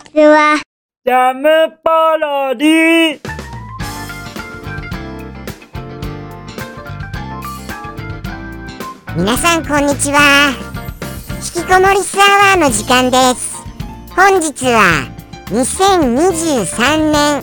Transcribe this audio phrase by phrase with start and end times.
[0.00, 0.60] ちは。
[1.04, 1.48] ジャム
[1.82, 3.20] パロディ
[9.16, 10.52] 皆さんこんにちは。
[11.56, 13.56] 引きこもりスアワーの時間です。
[14.14, 15.08] 本日は
[15.46, 17.42] 2023年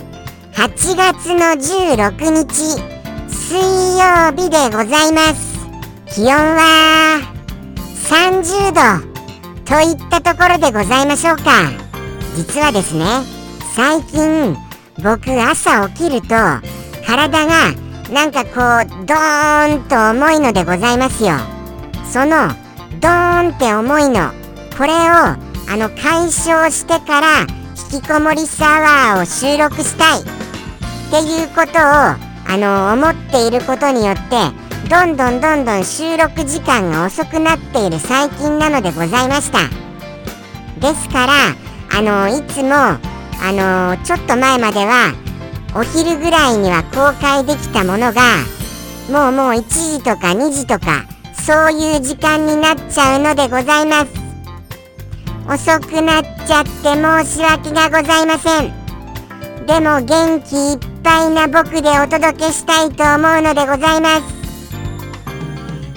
[0.52, 2.80] 8月の16日
[3.28, 3.58] 水
[3.98, 5.58] 曜日でございます。
[6.14, 7.20] 気温は
[8.08, 9.18] 30度
[9.64, 11.87] といったところでございましょうか
[12.38, 13.04] 実はですね
[13.74, 14.56] 最近
[15.02, 16.28] 僕朝起きると
[17.04, 17.72] 体が
[18.12, 21.32] なんかこうドーンと重いのでございますよ。
[22.04, 22.46] その
[23.00, 24.30] ドーンって重いの
[24.76, 25.36] これをあ
[25.76, 27.40] の解消してから
[27.92, 30.20] 引きこもりサワーを収録したい。
[30.20, 30.24] っ
[31.10, 32.16] ていうことをあ
[32.56, 34.36] の思っていることによって
[34.88, 39.58] どんどんどんどん収録時間が遅くなっている最近なのでございました。
[40.78, 41.67] ですから
[41.98, 43.00] あのいつもあ
[43.50, 45.12] のちょっと前までは
[45.74, 48.22] お昼ぐらいには公開できたものが
[49.10, 51.06] もうもう1時とか2時とか
[51.44, 54.12] そういう時間になっちゃうのでございます。
[55.48, 58.72] 遅くなっちゃって申し訳がございません。
[59.66, 64.22] でも元気いっぱいな僕でお届けしたいと思うのでございます。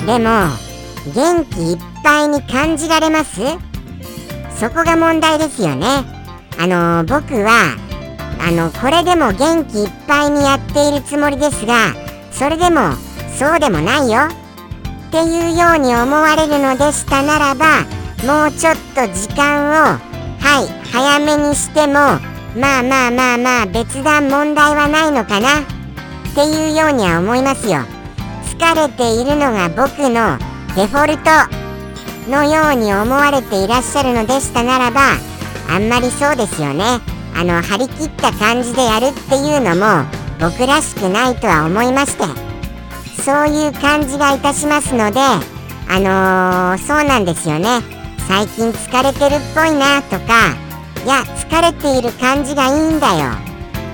[0.07, 0.49] でも
[1.13, 3.39] 元気いっぱいに感じられます？
[4.61, 5.87] そこが問題ですよね。
[6.59, 7.75] あの僕は
[8.39, 11.95] あのこれでも元気いっぱいにやっているつもりですが
[12.31, 12.93] それでも
[13.35, 14.19] そうでもないよ。
[15.07, 17.81] っていうように思われるのでしたならば
[18.23, 25.61] もうちょっと時間をはい早めにしてもまあまあまあまあ別段問題はないのかな。
[25.61, 25.63] っ
[26.35, 27.79] ていうようには思いますよ。
[28.45, 30.37] 疲れているのが僕の
[30.75, 31.70] デフォルト。
[32.30, 35.02] のように思われていらっしゃるのでしたならば
[35.69, 37.00] あんまりそうですよね。
[37.33, 40.05] あの張り切った感じでやるっていうのも
[40.39, 42.23] 僕らしくないとは思いまして
[43.22, 45.19] そういう感じがいたしますので
[45.90, 47.81] あのー、そうなんですよね。
[48.28, 50.56] 最近疲れてるっぽいなとか
[51.03, 53.31] いや疲れている感じがいいんだよ。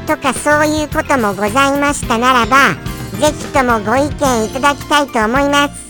[0.06, 2.74] とかそういうこともございましたならば
[3.20, 5.87] ぜひともご意見いただきたいと思います。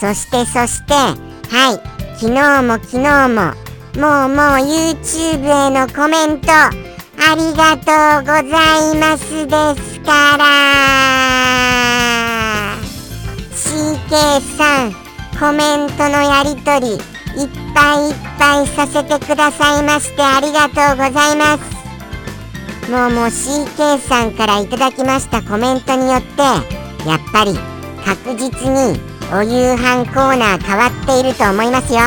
[0.00, 1.96] そしてそしてはい。
[2.18, 3.52] 昨日も昨日も
[4.00, 6.70] もうもう YouTube へのコメントあ
[7.34, 8.56] りがとうござ
[8.92, 10.44] いますですから。
[13.52, 14.92] CK さん
[15.38, 22.90] コメントのやり取りいっぱいいっぱいさせてくださいましてありがとうございます。
[22.90, 26.42] もうもう CK さんからいただきましたコメントによって
[27.06, 27.52] やっぱり
[28.04, 32.00] 確実にお夕飯コーナー変わっていると思いますよ。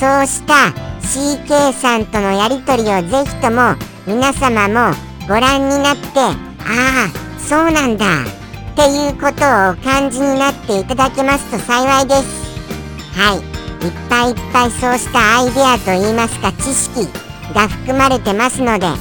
[0.00, 3.74] そうした CK さんとのやり取りをぜひとも
[4.06, 4.96] 皆様も
[5.26, 13.18] ご覧になってああそうなんだっていうことをお感じになっていただけますと幸いです。
[13.18, 13.58] はい。
[13.86, 17.06] いっぱいいっぱいそうしたアイデアといいますか知識
[17.54, 18.96] が含まれてますのではい。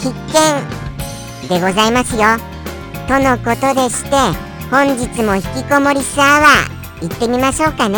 [0.00, 0.12] 必
[1.42, 2.22] 見でございますよ。
[3.08, 7.96] とのことでして本日も引きこもりスアワー行ってみましょうかね。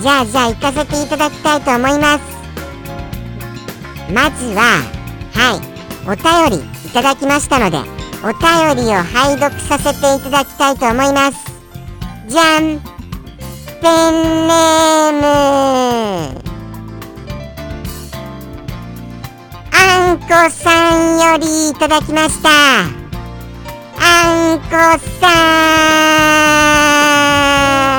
[0.00, 2.24] じゃあじゃあ行かせていただきたいと思います。
[4.10, 4.80] まずは
[5.34, 5.60] はい
[6.08, 6.16] お
[6.48, 7.76] 便りいただきましたので
[8.24, 11.44] お便りを拝読させていただきたいと思います。
[12.26, 12.80] じゃん。
[13.82, 16.40] ペンネーム。
[19.72, 23.05] あんこさんよりいただきました。
[24.08, 24.70] あんこ
[25.20, 25.26] さ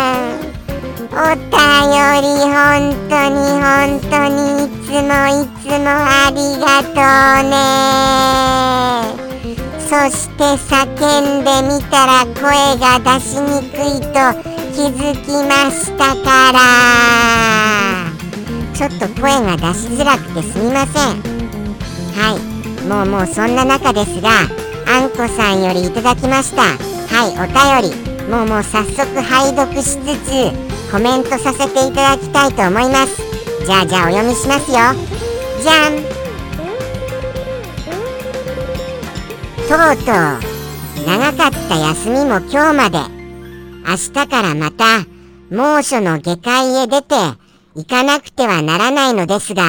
[0.07, 0.39] ん。
[1.11, 1.51] お便
[2.21, 2.55] り本
[3.09, 3.67] 当に本
[4.09, 6.95] 当にいつもいつもありがと
[7.43, 7.55] うね。
[9.79, 10.79] そして叫
[11.21, 12.39] んでみたら声
[12.77, 14.15] が出しにくいと
[14.73, 16.55] 気づきましたから。
[18.73, 21.03] ちょっと声が出しづらくてすみません。
[22.15, 22.39] はい。
[22.87, 24.29] もうもうそんな中ですが
[24.89, 26.61] あんこさんよりいただきました。
[26.63, 27.95] はいお便り。
[28.29, 33.21] もうもう早速拝読しつつコメントさせていただきたいと思います。
[33.65, 34.77] じゃあじゃあお読みしますよ。
[35.61, 36.17] じゃん。
[39.67, 42.99] とうとう長かった休みも今日まで。
[43.85, 45.05] 明日からまた
[45.49, 47.15] 猛暑の下界へ出て
[47.75, 49.63] 行かなくてはならないのですが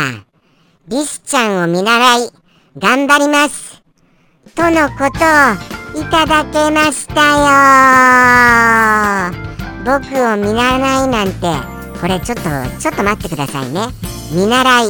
[0.89, 2.31] リスちゃんを見習い
[2.77, 3.78] 頑張ります。
[4.55, 9.33] とのことをいただけましたよ
[9.85, 11.41] 僕を見習いなんて
[12.01, 12.43] これちょっと
[12.79, 13.89] ちょっと待ってくださいね。
[14.33, 14.89] 見習い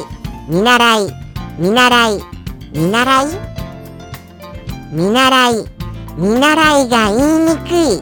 [0.49, 1.07] 見習い
[1.59, 2.21] 見習い
[2.73, 3.27] 見習い？
[4.93, 5.55] 見習い
[6.17, 8.01] 見習いが言いにくい。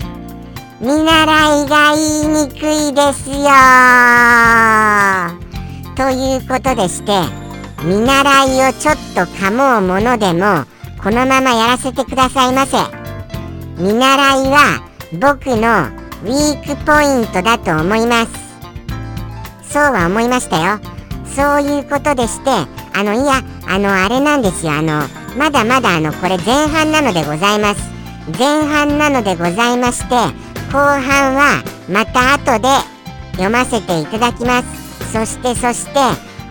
[0.81, 3.37] 見習いが言いにくいですよ
[5.95, 7.13] ということでして
[7.83, 10.67] 見習いをちょっとかもうものでも
[11.07, 12.79] このままやらせてくださいませ。
[13.81, 14.83] 見習いは
[15.21, 15.87] 僕の
[16.25, 19.73] ウィークポイントだと思います。
[19.73, 20.81] そうは思いましたよ。
[21.25, 22.51] そういうことでして
[22.93, 24.73] あのいやあのあれなんですよ。
[24.73, 25.03] あの
[25.39, 27.89] まだまだあのこれ前半なのでございます。
[28.37, 30.17] 前半なのでございまして
[30.73, 32.67] 後半はまた後で
[33.35, 35.13] 読ませていただきます。
[35.13, 36.01] そしてそして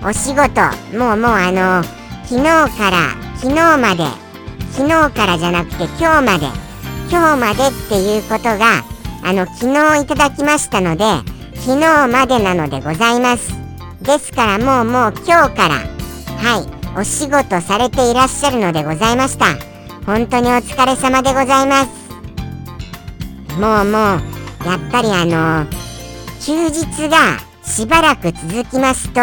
[0.02, 0.62] お仕事
[0.98, 1.84] もうもうあの
[2.24, 2.44] 昨日
[2.78, 4.25] から昨日まで
[4.75, 6.66] 昨日からじゃなくて今日まで。
[7.10, 8.83] 今日までっていうことが
[9.24, 11.06] あの昨日いただきましたので
[11.56, 13.54] 昨日までなのでございます。
[14.01, 16.62] ですからもうもう今日からは
[16.95, 19.45] いお仕事されていらっしゃるのでございました。
[20.06, 21.89] 本当にお疲れ様でございます。
[23.60, 25.66] もうもうやっぱりあの
[26.42, 29.21] 休日がしばらく続きますと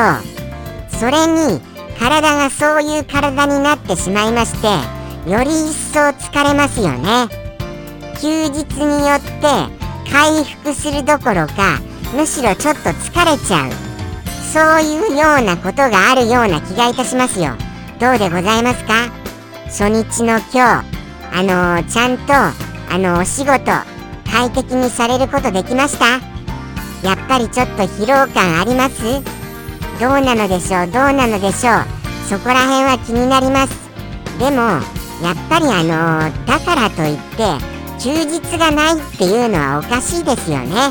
[0.96, 1.60] それに
[1.98, 7.28] 体がそういう体になってしまいましてより一層疲れますよね。
[8.20, 11.80] 休日によって回復するどころか
[12.14, 13.72] むしろちょっと疲れちゃう。
[14.52, 17.52] そういうようなことがあるような気がいたしますよ。
[18.00, 19.12] どうでございますか？
[19.66, 20.84] 初日の今日
[21.32, 23.62] あのー、ちゃんとあのお仕事
[24.30, 26.20] 快適にされることできました？
[27.06, 29.02] やっぱりちょっと疲労感あります？
[30.00, 30.86] どうなのでしょう？
[30.90, 31.84] どうなのでしょう？
[32.28, 33.82] そこら辺は気になります。
[34.38, 34.80] でも
[35.22, 37.72] やっぱりあの、だからといって
[38.02, 40.90] 休日がないっていうのはおかしいですよね。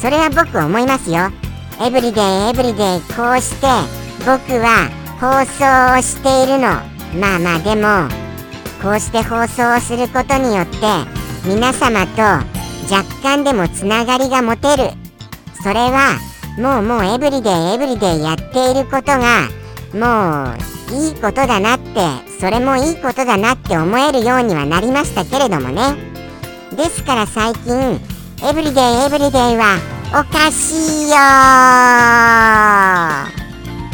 [0.00, 1.30] それは僕思いますよ。
[1.82, 3.66] エブリデイエブリデイこうして
[4.20, 4.88] 僕は
[5.20, 6.68] 放送をしているの。
[7.18, 8.08] まあまあでも
[8.82, 10.78] こうして放送をすることによって
[11.44, 14.90] 皆様と若干でもつながりが持てる。
[15.62, 16.18] それは
[16.56, 19.48] もうもうエブリデイエブリデイやっていることが
[19.92, 22.00] もういいことだなって
[22.40, 25.94] それもいいことだなって思えるようにはなりましたけれどもね。
[26.76, 28.00] ですから最近
[28.42, 29.78] エブリデイエブリデイは
[30.10, 31.16] おかしいよ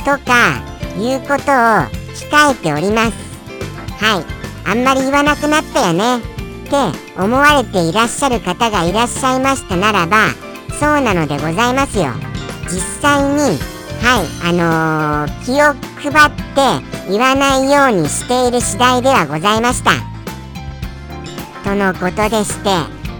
[0.04, 0.62] とか
[0.98, 3.12] いうことを控えております。
[4.02, 4.24] はい。
[4.68, 6.18] あんまり言わなくなったよね。
[6.18, 6.20] っ
[6.68, 10.30] て思われていらっしゃる方がいらっしゃいましたならば
[10.80, 12.06] そうなのでございますよ。
[12.70, 15.74] 実際にはいあのー、気を
[16.12, 19.90] 配って言わないようにしている次第ではございました。
[21.64, 22.70] とのことでして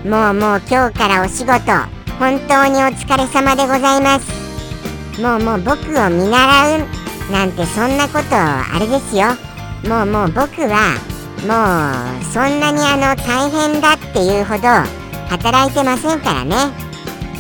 [0.09, 1.57] もうもう今日からお仕事
[2.19, 5.21] 本当にお疲れ様でございます。
[5.21, 9.29] もうもう僕を見習うなんてそんなことあれですよ。
[9.89, 10.95] もうもう僕は
[11.43, 14.69] もうそんなにあの大変だっていうほど
[15.29, 16.55] 働いてませんからね。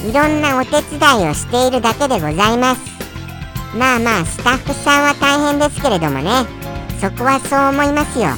[0.09, 2.96] いろんなお手伝いをしているだけでございます。
[3.77, 6.31] まあまあスタッフさんは大変ですけれどもね。
[7.01, 8.29] そこはそう思いますよ。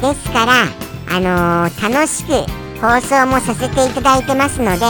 [0.00, 0.64] ですから
[1.08, 2.32] あのー、楽しく
[2.80, 4.84] 放送もさせていただいてますので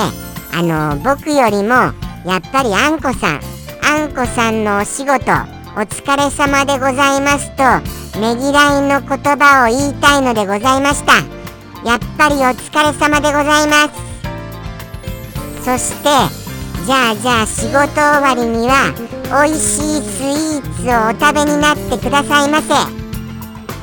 [0.52, 1.74] あのー、僕よりも
[2.24, 3.40] やっぱりあんこさん
[3.82, 5.22] あんこさんのお仕事
[5.76, 7.62] お疲れ様でございますと
[8.20, 11.12] ねぎらいの言葉を言いたいのでございました。
[11.88, 14.10] やっぱりお疲れ様でございます。
[15.64, 16.49] そして
[16.86, 18.92] じゃあじゃあ仕事終わりには
[19.44, 22.74] 美味しいスイーツをお食べになってくださいませ。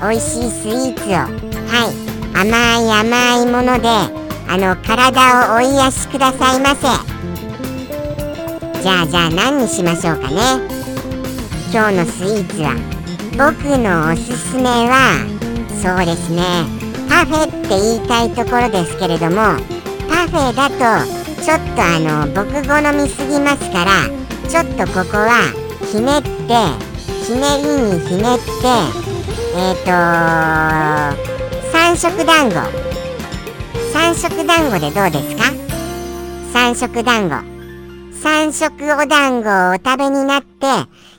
[0.02, 1.12] 美味しいスイーツを。
[1.14, 2.08] はい。
[2.36, 2.46] 甘
[2.82, 3.88] い甘いもので
[4.48, 6.82] あの体をお癒しくださいませ。
[8.82, 10.36] じゃあじゃあ何にしましょうかね。
[11.72, 12.76] 今日のスイーツは
[13.32, 15.26] 僕のおすすめは
[15.82, 16.44] そうですね。
[17.10, 19.36] パフェって言いたいところですけれども
[20.08, 23.92] パフェだとちょっとあの僕好みすぎますから
[24.50, 25.52] ちょっとここは
[25.92, 26.30] ひねって
[27.26, 28.48] ひねりにひねって
[29.56, 29.90] えっ、ー、と
[31.72, 32.56] 三色団子
[33.94, 35.54] 三色団子でどうですか？
[36.54, 37.58] 三色団子
[38.22, 40.66] 三色お団子をお食べになって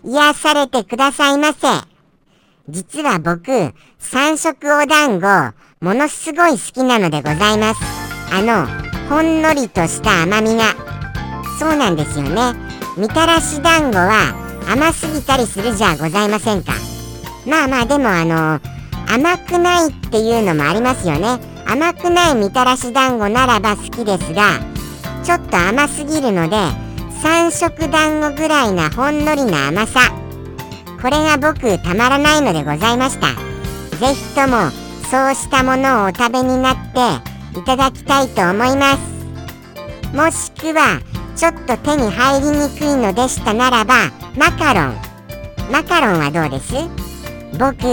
[0.05, 1.69] 癒されてくださいませ。
[2.69, 7.81] 実は僕、三色お団子、ものすごい好きなのでございます。
[8.33, 8.67] あの、
[9.09, 10.75] ほんのりとした甘みが。
[11.59, 12.55] そうなんですよね。
[12.97, 14.35] みたらし団子は
[14.71, 16.73] 甘すぎたりするじゃございませんか。
[17.47, 18.61] まあまあでもあの、
[19.13, 21.39] 甘くないっていうのもありますよね。
[21.67, 24.59] 甘くないみたらし団子ならば好きですが、
[25.25, 26.57] ちょっと甘すぎるので、
[27.23, 30.29] 三色団子ぐらいなほんのりな甘さ。
[31.01, 33.29] これが僕たまらないのでございました
[33.99, 34.71] ぜひとも
[35.11, 39.01] そうしたものをお食べになっていただきたいと思います。
[40.15, 41.01] もしくは
[41.37, 44.97] ちょっと手に入りにくいのでしたならばマカロン。
[45.71, 46.75] マカロンはどうです？
[47.59, 47.85] 僕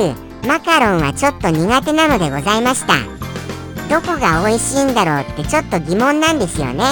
[0.48, 2.93] マカロンはちょっと苦手なのでございました。
[3.89, 6.84] どこが美味しいんだろうってちょっと疑問なんですよね。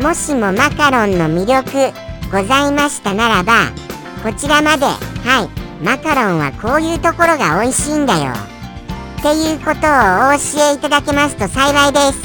[0.00, 1.92] もしもマカロンの魅力
[2.30, 3.70] ございましたならば
[4.22, 4.86] こちらまで。
[4.86, 5.48] はい。
[5.82, 8.34] マカロンはこういうところが美味しいんだよ。
[9.20, 12.24] っていうことをお教えいただけますと幸いです。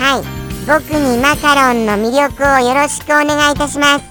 [0.00, 0.24] はい。
[0.66, 4.04] 僕にマカロンの魅力をよろしくお願いいたします。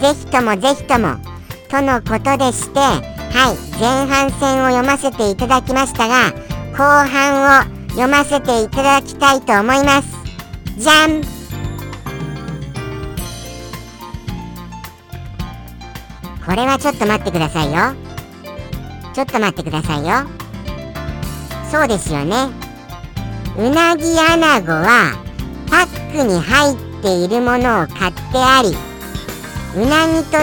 [0.00, 1.16] ぜひともぜひとも
[1.68, 3.80] とのことでしてはい。
[3.80, 6.28] 前半戦を読ませていただきましたが
[6.72, 10.08] 後半を読ませていただきたいと思います。
[10.78, 11.22] じゃん。
[16.46, 18.03] これはちょっと待ってくださいよ。
[19.14, 20.26] ちょっと待ってくださいよ。
[21.70, 22.48] そうですよね。
[23.56, 25.12] うなぎアナゴは
[25.70, 28.76] パックに入っているものを買ってあり
[29.76, 30.42] うなぎと違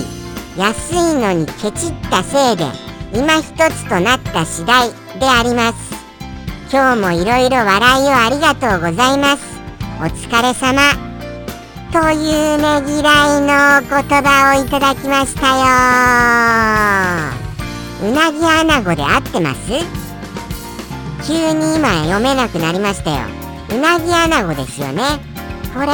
[0.00, 0.06] い
[0.56, 2.64] 安いのにケチったせいで
[3.12, 4.88] 今一つとなった次第
[5.18, 5.90] であります。
[6.72, 9.42] 今日もいろいろ笑いをありがとうございます。
[10.00, 10.80] お疲れ様。
[11.92, 15.48] というねぎらいの言葉をいただきました
[17.34, 17.39] よ。
[18.02, 19.60] うなぎアナゴで合ってます？
[21.26, 23.18] 急に今読めなくなりましたよ。
[23.70, 25.02] うなぎアナゴですよね。
[25.74, 25.86] これ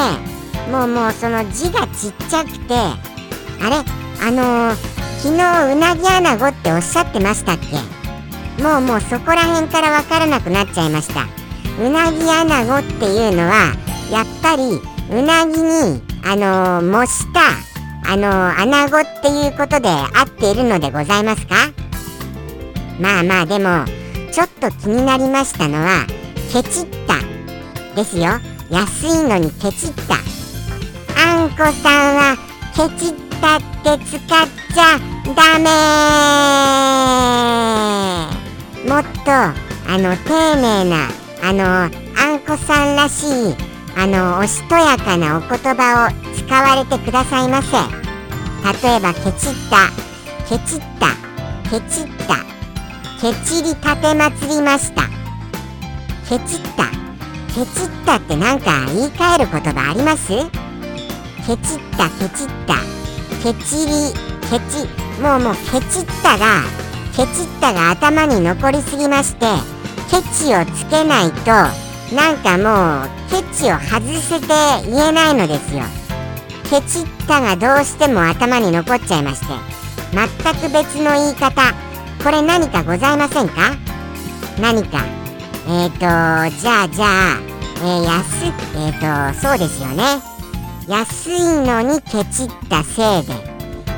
[0.71, 3.77] もうもうその字がちっちゃくてあれ？
[4.23, 4.77] あのー、
[5.19, 8.63] 昨日うなぎアナゴっておっしゃってましたっけ？
[8.63, 11.27] もうもうそこら辺からわからなくなっちゃいました。
[11.83, 13.75] うなぎアナゴっていうのは
[14.11, 17.41] やっぱりうなぎにあのー、模した
[18.11, 21.57] あのー、アナゴっていうことで合っているのでございますか？
[23.00, 23.85] まあまあでも
[24.33, 26.07] ちょっと気になりましたのは
[26.53, 27.17] ケチった。
[27.95, 28.41] ですよ。
[28.71, 30.17] 安いのにケチった。
[31.19, 32.37] あんこさんは
[32.75, 34.99] ケチったって使っちゃ
[35.35, 35.67] ダメ。
[38.88, 41.09] もっとあの丁寧な
[41.43, 41.88] あのあ
[42.35, 43.57] んこさんらしい
[43.97, 47.76] あのおしとやかなお言葉を使われてくださいませ。
[48.87, 49.91] 例えばケチった。
[50.49, 51.15] ケチった。
[51.71, 52.56] ケチった。
[53.19, 55.03] ケチり立てまつりました。
[56.29, 56.85] ケチった。
[57.55, 60.29] ケチったってなんか言い換える言葉あります？
[60.29, 62.77] ケチったケチった。
[63.43, 64.13] ケチり
[64.51, 64.87] ケチ
[65.23, 66.63] もうもうケチったが
[67.17, 69.47] ケチったが頭に残りすぎまして
[70.11, 71.51] ケチをつけないと
[72.15, 74.47] なんかもうケチを外せて
[74.91, 75.85] 言えないのですよ。
[76.69, 79.47] ケチったがどうしても頭に残っちゃいまして
[80.13, 81.86] 全く別の言い方。
[82.23, 83.77] これ何かございませんか？
[84.61, 85.05] 何か。
[85.69, 85.99] えーと
[86.61, 87.39] じゃあじゃあ、
[87.79, 88.47] えー、安
[88.77, 90.21] えーとそうですよね。
[90.89, 93.35] 安いのにケチったせいで。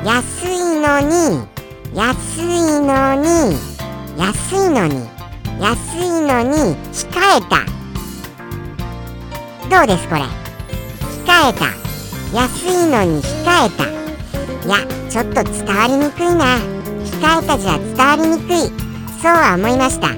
[0.03, 1.47] 安いのに
[1.93, 3.57] 安いのに
[4.17, 5.07] 安いのに
[5.59, 7.07] 安いのに控
[7.37, 7.65] えた。
[9.69, 10.21] どうですこれ？
[11.25, 11.65] 控えた。
[12.33, 13.83] 安いのに控えた。
[14.65, 14.75] いや
[15.09, 16.78] ちょっと伝わりにくいな。
[17.19, 18.71] 控えたじゃ伝わりにくい。
[19.21, 20.15] そうは思いました。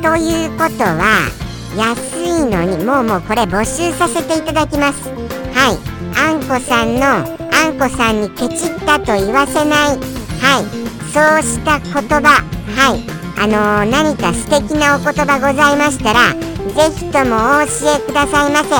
[0.00, 1.28] ということは
[1.76, 5.08] 安いのにもうもうこれ募集させていただきます。
[5.52, 5.78] はい。
[6.16, 9.98] あんこさんのあんこさんにケチったと言わせない。
[10.40, 10.64] はい。
[11.12, 12.42] そうした言葉。
[12.76, 13.18] はい。
[13.40, 18.74] あのー、何か素敵なお言葉ございましたらぜひともお教えくださいませ。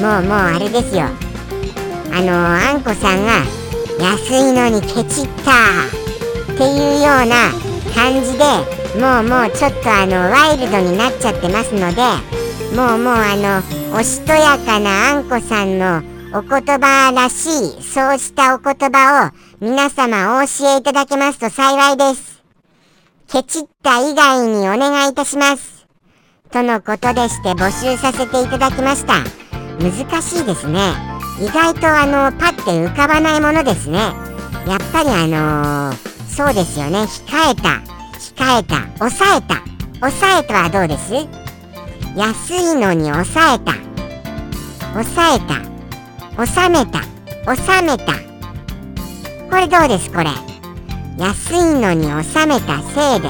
[0.00, 1.06] もうもうあれですよ。
[2.12, 3.42] あのー、あんこさんが
[3.98, 6.07] 安いのにケチった。
[6.58, 7.52] っていうような
[7.94, 8.42] 感じで
[8.98, 12.02] もうもうちょっとあのワイルドになっちゃってますので
[12.74, 16.02] もうもうあのおしとやかなあんこさんの
[16.36, 22.42] お言葉らしいそうしたお言葉を皆様お教えいただけますと幸いです。
[23.28, 25.86] ケチった以外にお願いいたします。
[26.50, 29.22] とのことでして募集させていただきました。
[29.78, 30.80] 難しいですね。
[31.40, 33.98] 意外とあのパッて浮かばないものですね。
[33.98, 36.07] やっぱりあのー
[36.38, 37.00] そうですよね。
[37.00, 37.82] 控えた。
[38.16, 38.86] 控えた。
[38.98, 39.56] 抑えた。
[40.08, 41.12] 抑えたはどうです？
[42.16, 43.72] 安いのに抑えた。
[44.92, 46.46] 抑えた。
[46.46, 47.02] 収めた。
[47.56, 48.12] 収めた。
[49.50, 50.30] これどうですこれ？
[51.18, 53.28] 安いのに収めたせいで。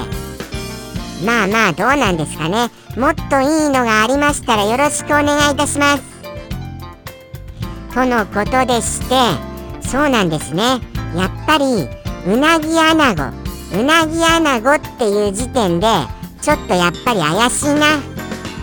[1.25, 2.69] まあまあどうなんですかね。
[2.95, 6.03] もっといいのがありましたらよろしくお願いいたします。
[7.91, 9.15] とのことでして
[9.81, 10.61] そうなんですね。
[11.15, 11.87] やっぱり
[12.27, 13.23] うなぎアナゴ
[13.77, 15.87] うなぎアナゴっていう時点で
[16.41, 17.97] ちょっとやっぱり怪しいな。
[17.97, 18.01] っ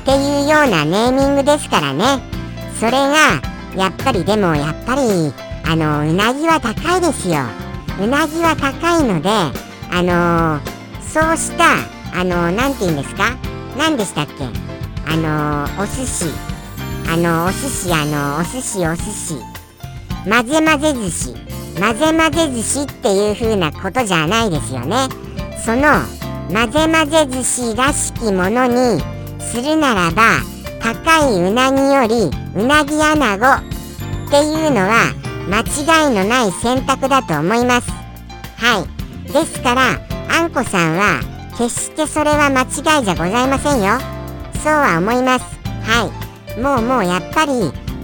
[0.04, 2.22] ていうようなネーミングですからね。
[2.78, 3.40] それが
[3.76, 5.00] やっぱりでもやっぱり
[5.64, 7.40] あのうなぎは高いですよ。
[8.00, 9.28] うなぎは高いので
[9.90, 10.60] あの
[11.00, 11.64] そうした
[12.18, 13.36] あの何て言うんですか？
[13.76, 14.44] 何でしたっけ？
[15.10, 16.26] あのお寿司。
[17.08, 19.34] あのお寿司あのお寿司お寿司。
[20.28, 21.34] 混ぜ混ぜ寿司。
[21.78, 25.08] 混ぜ混ぜ寿司っていう風なことじゃないですよね。
[25.64, 26.00] その
[26.52, 29.00] 混ぜ混ぜ寿司らしきものに
[29.40, 30.40] するならば
[30.80, 33.46] 高いうなぎよりうなぎアナゴ
[34.26, 35.12] っていうのは
[35.48, 37.90] 間違いのない選択だと思います。
[38.56, 38.84] は
[39.28, 39.32] い。
[39.32, 41.20] ですからあんこさんは
[41.58, 43.98] 決してそれは間違いじゃございませんよ。
[44.62, 45.44] そうは思います。
[45.82, 46.10] は
[46.56, 46.60] い。
[46.60, 47.52] もうもうやっぱり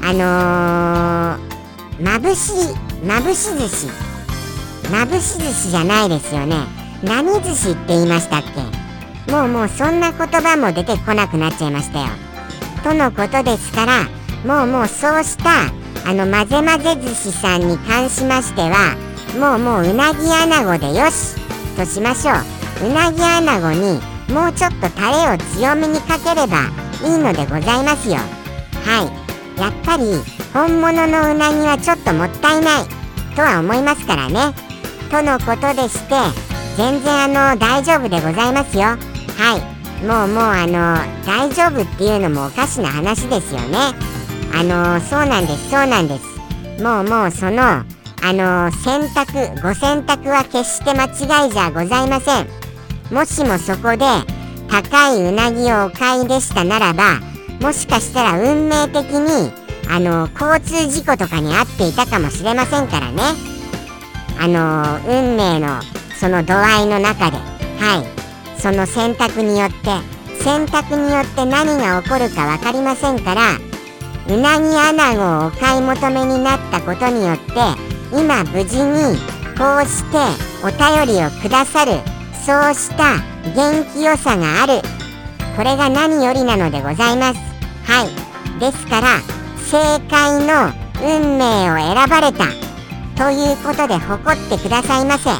[0.03, 2.53] あのー、まぶし
[3.03, 3.89] まぶし寿司。
[4.93, 6.55] まぶし寿司じゃないですよね。
[7.03, 8.43] 何寿司って言いましたっ
[9.27, 9.33] け？
[9.33, 12.07] もうもうそんな言葉も出てこなくなっちゃいましたよ。
[12.85, 14.05] とのことですから
[14.45, 15.67] もうもうそうした
[16.09, 18.97] あの混ぜ混ぜ寿司さんに関しましては
[19.39, 21.35] もうもううなぎアナゴでよし
[21.77, 22.33] としましょ
[22.85, 22.89] う。
[22.89, 24.01] うなぎアナゴに
[24.33, 26.71] もうちょっとタレを強めにかければ
[27.05, 28.17] いいのでございますよ。
[28.85, 29.03] は
[29.57, 29.61] い。
[29.61, 30.05] やっぱり
[30.53, 33.03] 本物のうなぎはちょっともったいない。
[33.35, 34.55] とは思いますからね。
[35.11, 36.15] とのことでして
[36.77, 38.83] 全然あの大丈夫でございますよ。
[38.83, 38.97] は
[39.57, 40.05] い。
[40.05, 43.79] もうもうあの大丈夫っていうのもおかしな話ですよね。
[44.55, 46.83] あのそうなんですそうなんです。
[46.83, 47.85] もうもうそのあ
[48.33, 52.47] の選択ご選択は決して間違いじゃございません。
[53.11, 54.05] もしもそこで
[54.69, 57.21] 高いうなぎをお買いでしたならば
[57.61, 59.53] もしかしたら運命的に
[59.89, 63.23] あの交通事故とかに遭っていたかもしれませんからね。
[64.41, 65.81] あの運命の
[66.19, 68.23] その度合いの中ではい。
[68.61, 69.75] その選択によって
[70.41, 73.59] 選択によって何が起こるか分かりませんから
[74.29, 77.53] うなぎアナゴをお買い求めになったことによって
[78.13, 79.19] 今無事に
[79.59, 80.19] こうして
[80.63, 81.93] お便りをくださる
[82.47, 83.17] そうした
[83.55, 84.81] 元気よさがある。
[85.57, 87.41] これが何よりなのでございます。
[87.85, 88.61] はい。
[88.61, 89.42] ですから
[89.73, 90.71] 正解の
[91.03, 92.45] 運命を選ばれた。
[93.17, 95.31] ということで誇ってくださいませ。
[95.31, 95.37] は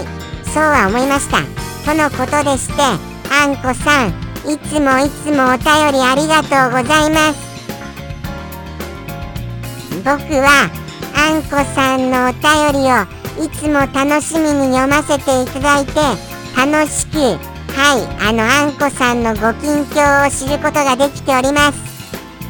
[0.00, 0.48] い。
[0.48, 1.42] そうは思いました。
[1.84, 2.82] とのことでして
[3.30, 4.08] あんこさん
[4.50, 7.38] いつもいつもお便りありがとうございます。
[10.02, 10.70] 僕は
[11.14, 15.92] あんこさんのお便りをいつも楽しみに読ませていただいて
[16.56, 21.97] 楽しくはいあのあんこさんのご近況を知ることができております。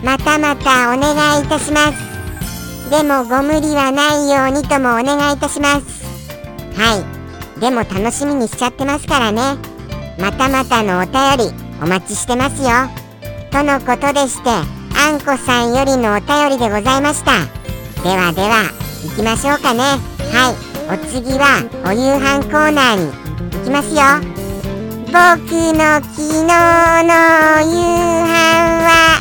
[0.03, 2.91] またまたお願いいたします。
[2.91, 6.05] でもご無理はないようにともお願いいたします。
[6.77, 7.61] はい。
[7.61, 9.57] でも楽しみにしちゃってますからね。
[10.19, 12.69] またまたのお便りお待ちしてますよ。
[13.51, 17.33] とのことでしてあんこさんよりのお便りでございました。
[18.03, 18.71] ではでは
[19.05, 19.81] 行きましょうかね。
[20.33, 20.69] はい。
[20.91, 23.13] お次はお夕飯コーナーに
[23.53, 24.03] 行きますよ。
[25.07, 25.15] 僕
[25.75, 27.13] の昨日の
[27.63, 27.77] 夕
[28.25, 28.29] 飯
[28.85, 29.18] は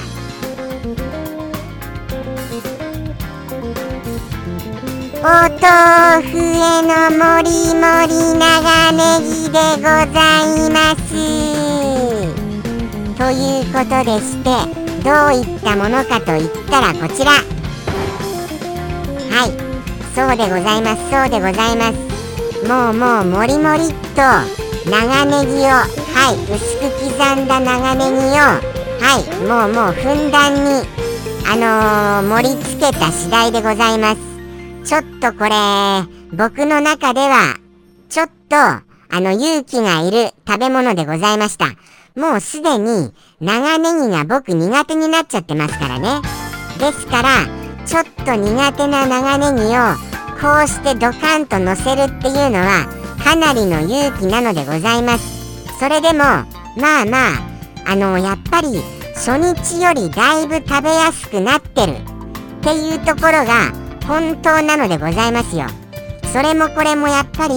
[5.20, 11.10] お豆腐へのもりもり長ネギでございます。
[13.18, 14.50] ということでして
[15.04, 17.32] どういったものかといったらこちら。
[19.32, 19.52] はい。
[20.16, 21.10] そうでございます。
[21.10, 21.98] そうでございます。
[22.68, 24.22] もうもうもりもりっと
[24.90, 25.86] 長ネギをは
[26.32, 28.38] い薄く刻んだ長ネギを
[29.02, 30.86] はいもうもうふんだんに
[31.50, 34.27] あのー、盛り付けた次第でございます。
[34.88, 35.52] ちょっとこれ、
[36.32, 37.58] 僕の中では、
[38.08, 38.82] ちょっと、あ
[39.20, 41.66] の、勇気がいる食べ物でございました。
[42.16, 46.22] もうすでに、長ネギが僕苦手になっちゃってますからね。
[46.80, 47.30] ですから、
[47.86, 49.82] ちょっと苦手な長ネギを、
[50.40, 52.88] こうしてドカンと乗せるっていうのは、
[53.22, 55.78] かなりの勇気なのでございます。
[55.82, 56.20] それでも、
[56.78, 58.82] まあまあ、あの、やっぱり、
[59.16, 61.96] 初日よりだいぶ食べやすくなってるっ
[62.62, 65.66] ていうところが、本当なのでございますよ。
[66.32, 67.56] それもこれもやっぱり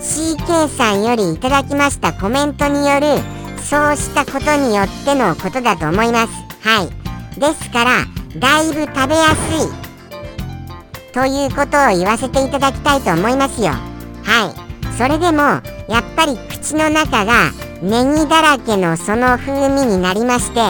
[0.00, 3.18] CK さんよりいただきましたコメントによる
[3.62, 6.32] そうしたことによってのことだと思います。
[6.62, 7.38] はい。
[7.38, 7.90] ですから
[8.38, 11.12] だいぶ食べやすい。
[11.12, 13.68] ということを言わせていただきたいと思いますよ。
[13.68, 14.96] はい。
[14.96, 15.42] それでも
[15.88, 17.50] やっぱり口の中が
[17.82, 20.60] ネギだらけのその風味になりまして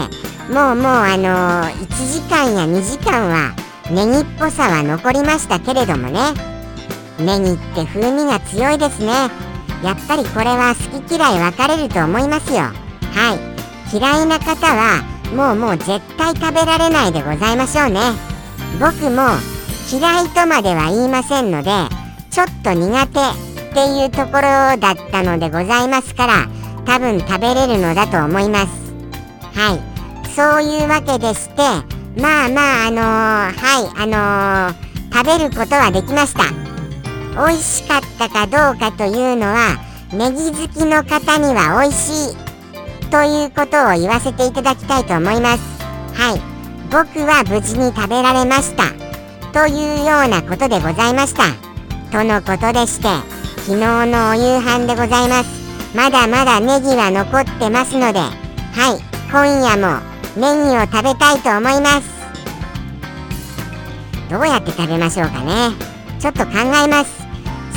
[0.53, 3.60] もうもうあのー、1時間や2時間は
[3.91, 6.21] ネギっぽさは残りましたけれどもね。
[7.19, 9.13] ネギって風味が強いですね。
[9.83, 12.61] やっぱりこれは好き嫌い分かれると思いますよ。
[12.61, 12.73] は
[13.93, 13.97] い。
[13.97, 15.03] 嫌いな方は
[15.35, 18.01] もうもう絶対食べられないでございましょうね。
[18.79, 19.23] 僕も
[19.91, 21.71] 嫌いとまでは言いませんので
[22.31, 24.79] ちょっと苦手っていうところだっ
[25.11, 26.49] たのでございますから
[26.87, 28.93] 多分食べれるのだと思います。
[29.59, 29.81] はい。
[30.31, 36.43] そういうわけでしてまあまああのー、はいあのー、食べることはできました。
[37.33, 39.79] 美味しかったかどうかというのは
[40.13, 45.63] ネギ好きの方には美味しいということを言わせていただきたいと思います。
[46.15, 46.41] はい。
[46.91, 48.85] 僕は無事に食べられました。
[49.53, 51.45] というようなことでございました。
[52.11, 53.07] とのことでして
[53.59, 55.97] 昨日のお夕飯でございます。
[55.97, 58.31] まだまだネギは残ってますのでは
[58.97, 59.01] い。
[59.31, 62.09] 今夜もネギを食べたいと思います。
[64.31, 65.73] どうやって食べましょうかね。
[66.21, 66.53] ちょっと考
[66.85, 67.11] えます。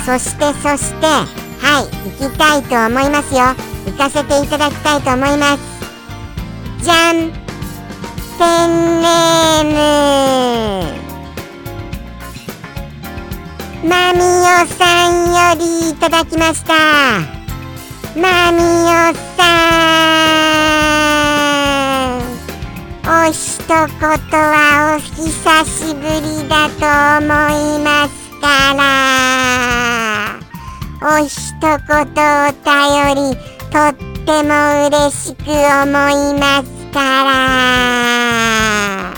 [0.04, 1.86] そしてそしてはい
[2.20, 3.54] 行きたいと思いますよ。
[3.86, 5.60] 行かせていただきたいと思います。
[6.84, 7.32] じゃん
[8.38, 9.64] ペンネー
[10.92, 11.04] ム。
[13.88, 14.22] マミオ
[14.66, 16.74] さんよりいただきました。
[18.16, 18.73] マミ
[23.74, 26.76] お一言はお久しぶりだと
[27.18, 30.38] 思いますから。
[31.02, 32.70] お一言お便
[33.32, 33.34] り
[33.72, 34.54] とっても
[34.86, 39.12] 嬉しく思いますから。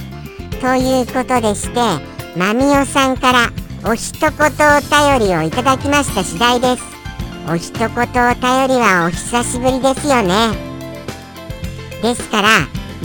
[0.58, 1.78] ということでして
[2.34, 3.52] まみおさんから
[3.84, 4.32] お一言お
[4.80, 6.82] 便りをいただきました次第です。
[7.46, 8.06] お一言お便
[8.68, 10.48] りはお久しぶりですよね。
[12.00, 12.48] ですから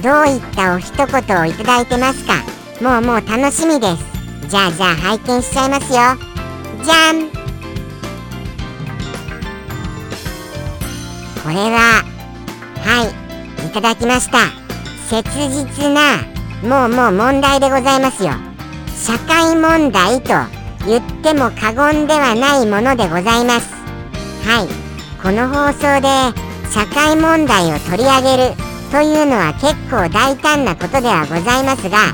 [0.01, 1.07] どういったお一言
[1.41, 2.33] をいただいてますか？
[2.81, 4.03] もうもう楽しみです。
[4.47, 5.99] じゃあじゃあ拝見しちゃいますよ。
[6.83, 7.29] じゃん。
[11.43, 12.03] これは
[12.83, 13.03] は
[13.61, 14.39] いいただきました。
[15.09, 16.23] 切実な
[16.63, 18.31] もうもう問題でございますよ。
[18.95, 20.33] 社会問題と
[20.87, 23.73] 言っても過言ではないものでございます。
[24.47, 24.67] はい。
[25.21, 26.07] この放送で
[26.71, 28.70] 社会問題を取り上げる。
[28.91, 32.13] というのは結構大胆なことではございますが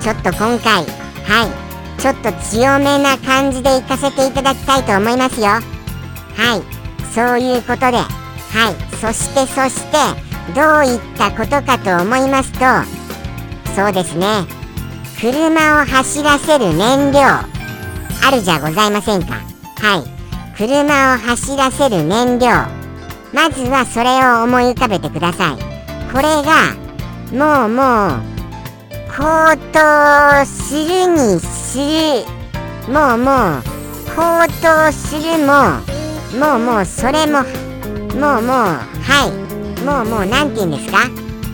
[0.00, 0.84] ちょっと今回
[1.24, 5.46] はいちょっと強めな感じでいかせていただきたいと思いますよ。
[5.48, 5.60] は
[6.56, 6.62] い
[7.14, 9.98] そういうことではいそしてそして
[10.54, 12.60] どういったことかと思いますと
[13.74, 14.44] そうですね
[15.20, 19.34] 車を走らせる燃料あるじゃございませんか。
[19.80, 20.20] はい
[20.56, 22.48] 車を走らせる燃料
[23.32, 25.69] まずはそれを思い浮かべてください。
[26.12, 26.74] これが
[27.32, 28.30] もうもう
[29.16, 32.24] 高騰するにする
[32.92, 33.62] もうもう
[34.16, 35.78] 高騰するも
[36.36, 37.42] もうもうそれも
[38.18, 38.50] もうもう
[39.02, 41.08] はいもうもう何て言うんですか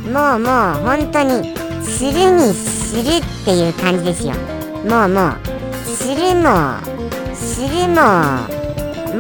[0.07, 4.33] もうもう本当にするにするっていう感じですよ。
[4.89, 5.39] もうもう
[5.85, 6.81] するも
[7.35, 8.01] するも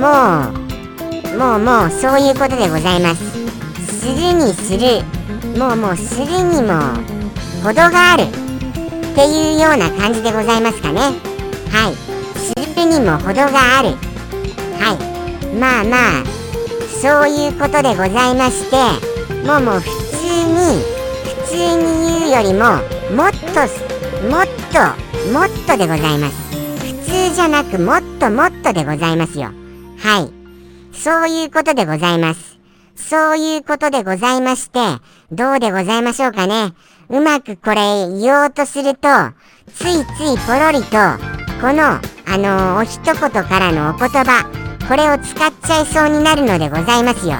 [0.00, 3.22] もうもうもうそういうことでございます。
[4.00, 5.15] するにする。
[5.56, 6.74] もうもうするにも
[7.62, 11.00] 程があるっていうような感じでございますかね。
[11.70, 11.94] はい。
[12.38, 13.88] するにも程がある。
[14.78, 15.56] はい。
[15.58, 16.24] まあまあ
[17.00, 18.76] そういうことでございまして
[19.46, 20.82] もうもう普通に
[21.24, 22.64] 普通に言うよりも
[23.16, 23.46] もっと
[24.28, 26.36] もっともっとでございます。
[26.84, 29.50] 普通じゃなくもっともっとでございますよ。
[29.98, 30.30] はい。
[30.92, 32.55] そういうことでございます。
[32.96, 34.80] そういうことでございまして、
[35.30, 36.72] どうでございましょうかね。
[37.08, 39.08] うまくこれ言おうとすると、
[39.74, 40.96] ついついポロリと、
[41.60, 44.50] この、あのー、お一言からのお言葉、
[44.88, 47.36] これを使っちゃいそうになるのでございますよ。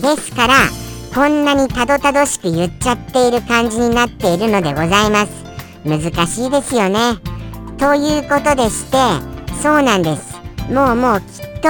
[0.00, 0.54] ですから、
[1.14, 5.32] こんなにたどたどしく言っちゃっている感じになっているのでございます。
[5.84, 7.16] 難しいですよね。
[7.78, 8.96] ということでして、
[9.62, 10.38] そうなんです。
[10.72, 11.68] もうもうきっと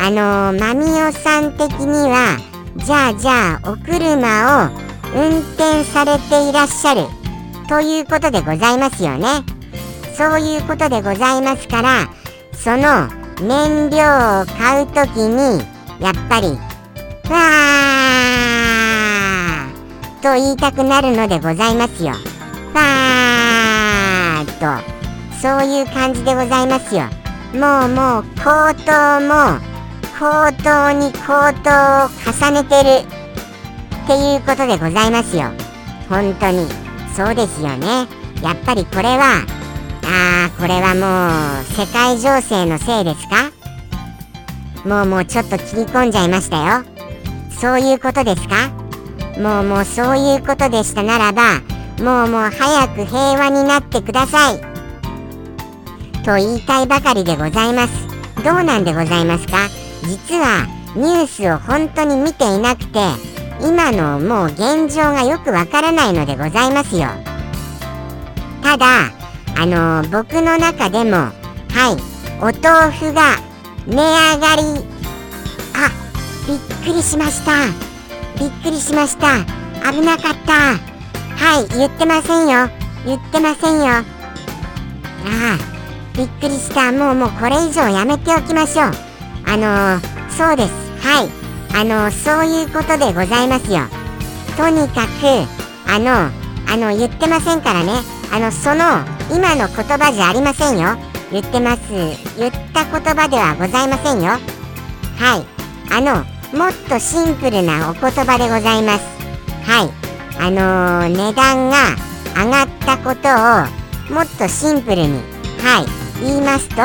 [0.00, 2.38] あのー、マミオさん的には
[2.76, 4.70] じゃあじゃあお車を
[5.14, 7.02] 運転されていらっしゃる
[7.68, 9.42] ということでございますよね。
[10.16, 12.08] そういうことでございますから
[12.52, 13.08] その
[13.40, 13.98] 燃料
[14.42, 15.60] を買う時に
[16.00, 16.48] やっぱり
[17.30, 22.10] わーと言いたくなるのでございますよ。
[22.74, 24.98] わーと。
[25.40, 27.02] そういう感じでございますよ。
[27.54, 29.67] もうもう高騰も
[30.18, 31.70] 高騰に高騰
[32.06, 33.06] を重ねてる。
[34.04, 35.44] っていうことでございますよ。
[36.08, 36.66] 本当に。
[37.14, 38.08] そうですよね。
[38.42, 39.44] やっぱりこれは
[40.02, 43.52] ああこれはもう世界情勢のせいですか？
[44.84, 46.84] もうもうちょっと切り込んじゃいましたよ。
[47.50, 48.70] そういうことですか？
[49.40, 51.60] もうもうそういうことでしたならば
[52.02, 54.60] もうもう早く平和になってください。
[56.24, 57.92] と言いたいばかりでございます。
[58.42, 59.68] どうなんでございますか？
[60.08, 60.66] 実は
[60.96, 62.98] ニュースを本当に見ていなくて
[63.60, 67.08] 今のもう現状がよくわからないのでございますよ。
[68.62, 68.86] ただ
[69.54, 71.96] あの僕の中でもはい
[72.40, 73.36] お豆腐が
[73.86, 74.62] 値上がり。
[75.74, 75.90] あ
[76.46, 77.66] びっくりしました。
[78.40, 79.44] びっくりしました。
[79.92, 80.52] 危なかった。
[80.52, 82.70] はい言ってませんよ。
[83.04, 83.86] 言ってませんよ。
[83.86, 84.04] あ
[85.24, 85.58] あ
[86.16, 86.92] びっくりした。
[86.92, 89.07] もうもうこれ以上やめておきましょう。
[89.48, 90.72] あのー、そうです。
[91.00, 91.28] はい。
[91.74, 93.80] あのー、そういうことでございますよ。
[94.58, 95.48] とにかく
[95.90, 96.30] あの
[96.70, 97.92] あの言ってませんからね。
[98.30, 98.84] あのその
[99.34, 100.96] 今の言葉じゃありませんよ。
[101.32, 101.80] 言ってます。
[102.36, 104.32] 言った言葉ではございませんよ。
[105.16, 105.46] はい。
[105.90, 106.24] あの
[106.58, 109.04] もっとシンプルなお言葉でございます。
[109.64, 109.90] はい。
[110.38, 111.96] あのー、値段が
[112.36, 113.28] 上がったこと
[114.12, 115.22] をもっとシンプルに
[115.62, 115.98] はい。
[116.20, 116.82] 言いますと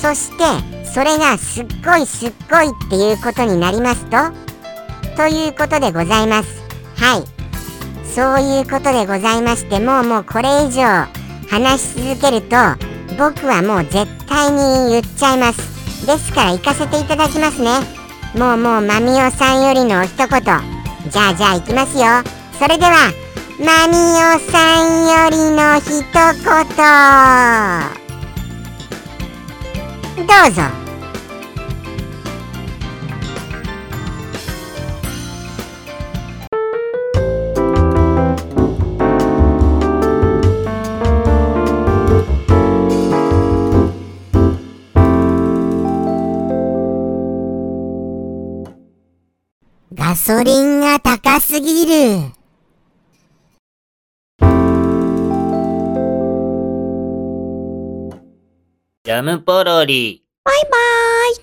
[0.00, 4.16] そしてそれがすっごいすっごいっていうことになりますと？
[5.16, 6.60] ということでございます。
[6.96, 7.24] はい。
[8.06, 11.06] そういうことでございましてもうもうこれ以上
[11.48, 12.56] 話し続けると
[13.16, 16.06] 僕はもう絶対に言っちゃいます。
[16.06, 17.70] ですから行かせていただきますね。
[18.36, 20.28] もうもうまみおさんよりの一言。
[20.28, 22.04] じゃあじゃあ行きますよ。
[22.58, 23.12] それでは
[23.60, 26.26] まみおさんよりの一言。
[30.26, 30.79] どうぞ。
[50.10, 52.32] ガソリンが高すぎる。
[59.04, 60.24] ジャムポロリ。
[60.42, 61.36] バイバーイ。